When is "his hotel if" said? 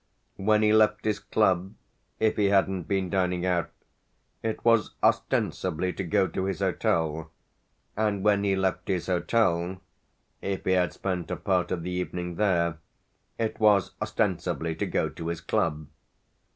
8.87-10.65